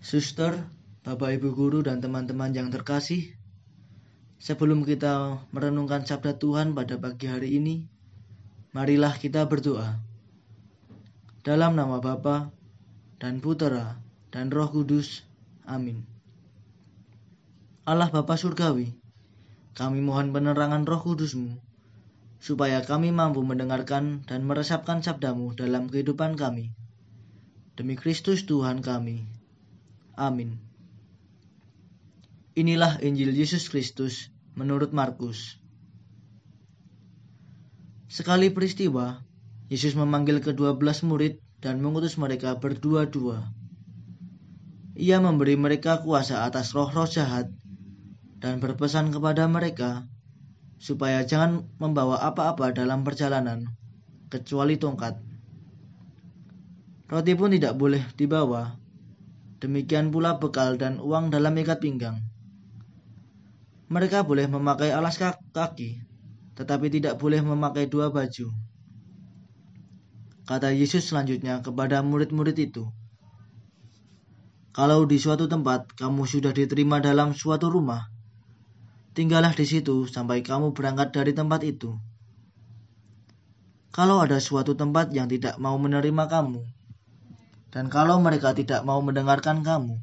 [0.00, 0.56] Suster,
[1.04, 3.36] Bapak Ibu Guru dan teman-teman yang terkasih,
[4.40, 7.84] sebelum kita merenungkan sabda Tuhan pada pagi hari ini,
[8.72, 10.00] marilah kita berdoa.
[11.44, 12.48] Dalam nama Bapa
[13.20, 14.00] dan Putera
[14.32, 15.28] dan Roh Kudus.
[15.68, 16.08] Amin.
[17.84, 18.96] Allah Bapa Surgawi,
[19.76, 21.60] kami mohon penerangan Roh Kudusmu,
[22.40, 26.72] supaya kami mampu mendengarkan dan meresapkan sabdamu dalam kehidupan kami.
[27.76, 29.39] Demi Kristus Tuhan kami.
[30.20, 30.60] Amin.
[32.52, 35.56] Inilah Injil Yesus Kristus menurut Markus.
[38.12, 39.24] Sekali peristiwa,
[39.72, 43.48] Yesus memanggil kedua belas murid dan mengutus mereka berdua-dua.
[45.00, 47.48] Ia memberi mereka kuasa atas roh-roh jahat
[48.44, 50.04] dan berpesan kepada mereka
[50.76, 53.72] supaya jangan membawa apa-apa dalam perjalanan
[54.28, 55.16] kecuali tongkat.
[57.08, 58.76] Roti pun tidak boleh dibawa.
[59.60, 62.16] Demikian pula bekal dan uang dalam ikat pinggang.
[63.92, 66.00] Mereka boleh memakai alas kaki,
[66.56, 68.48] tetapi tidak boleh memakai dua baju.
[70.48, 72.88] Kata Yesus selanjutnya kepada murid-murid itu,
[74.72, 78.08] "Kalau di suatu tempat kamu sudah diterima dalam suatu rumah,
[79.12, 82.00] tinggallah di situ sampai kamu berangkat dari tempat itu.
[83.90, 86.62] Kalau ada suatu tempat yang tidak mau menerima kamu,
[87.70, 89.98] dan kalau mereka tidak mau mendengarkan kamu,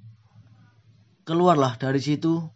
[1.27, 2.47] keluarlah dari situ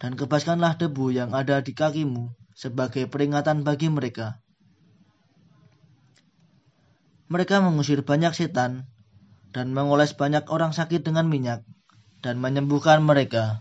[0.00, 4.40] dan kebaskanlah debu yang ada di kakimu sebagai peringatan bagi mereka."
[7.26, 8.86] Mereka mengusir banyak setan
[9.50, 11.66] dan mengoles banyak orang sakit dengan minyak
[12.22, 13.58] dan menyembuhkan mereka.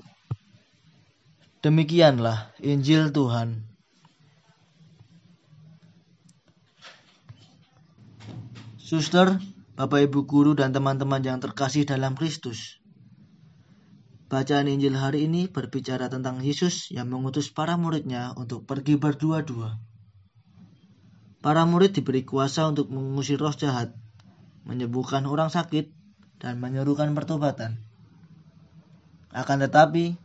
[1.65, 3.65] Demikianlah Injil Tuhan.
[8.77, 9.41] Suster,
[9.75, 12.79] Bapak Ibu guru dan teman-teman yang terkasih dalam Kristus.
[14.31, 19.75] Bacaan Injil hari ini berbicara tentang Yesus yang mengutus para muridnya untuk pergi berdua-dua.
[21.43, 23.91] Para murid diberi kuasa untuk mengusir roh jahat,
[24.63, 25.91] menyembuhkan orang sakit,
[26.39, 27.83] dan menyerukan pertobatan.
[29.35, 30.15] Akan tetapi,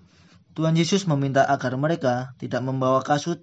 [0.55, 3.43] Tuhan Yesus meminta agar mereka tidak membawa kasut,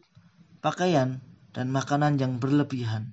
[0.64, 1.20] pakaian,
[1.52, 3.12] dan makanan yang berlebihan.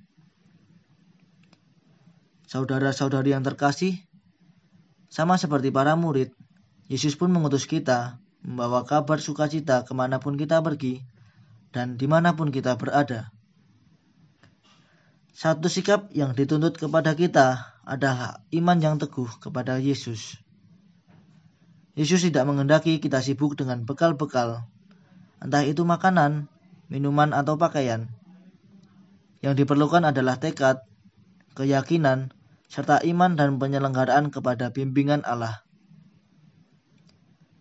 [2.54, 3.98] Saudara-saudari yang terkasih,
[5.10, 6.30] sama seperti para murid,
[6.86, 11.02] Yesus pun mengutus kita membawa kabar sukacita ke mana pun kita pergi
[11.74, 13.34] dan di mana pun kita berada.
[15.34, 20.38] Satu sikap yang dituntut kepada kita adalah iman yang teguh kepada Yesus.
[21.98, 24.62] Yesus tidak menghendaki kita sibuk dengan bekal-bekal,
[25.42, 26.46] entah itu makanan,
[26.86, 28.06] minuman, atau pakaian.
[29.42, 30.86] Yang diperlukan adalah tekad,
[31.58, 32.30] keyakinan,
[32.68, 35.64] serta iman dan penyelenggaraan kepada bimbingan Allah.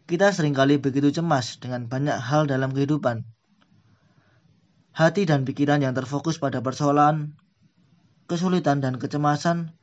[0.04, 3.24] Kita sering kali begitu cemas dengan banyak hal dalam kehidupan.
[4.94, 7.34] Hati dan pikiran yang terfokus pada persoalan,
[8.30, 9.74] kesulitan dan kecemasan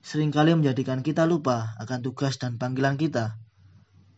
[0.00, 3.36] sering kali menjadikan kita lupa akan tugas dan panggilan kita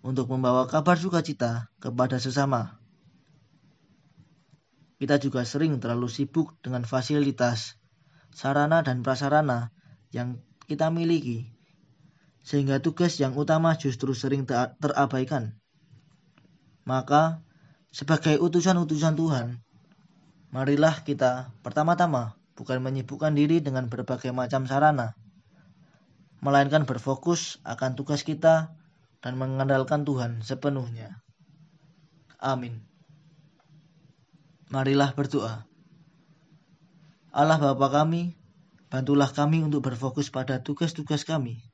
[0.03, 2.83] untuk membawa kabar sukacita kepada sesama.
[5.03, 7.79] Kita juga sering terlalu sibuk dengan fasilitas,
[8.31, 9.75] sarana dan prasarana
[10.13, 11.49] yang kita miliki,
[12.45, 14.47] sehingga tugas yang utama justru sering
[14.79, 15.57] terabaikan.
[16.85, 17.41] Maka,
[17.91, 19.47] sebagai utusan-utusan Tuhan,
[20.53, 25.17] marilah kita pertama-tama bukan menyibukkan diri dengan berbagai macam sarana,
[26.45, 28.75] melainkan berfokus akan tugas kita
[29.23, 31.23] dan mengandalkan Tuhan sepenuhnya.
[32.43, 32.83] Amin.
[34.69, 35.63] Marilah berdoa.
[37.33, 38.35] Allah Bapa kami,
[38.93, 41.65] bantulah kami untuk berfokus pada tugas-tugas kami.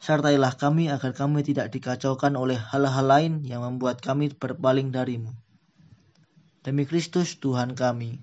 [0.00, 5.36] Sertailah kami agar kami tidak dikacaukan oleh hal-hal lain yang membuat kami berpaling darimu.
[6.64, 8.16] Demi Kristus Tuhan kami.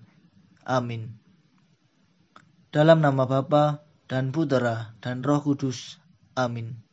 [0.66, 1.22] Amin.
[2.74, 6.02] Dalam nama Bapa dan Putera dan Roh Kudus.
[6.34, 6.87] Amin.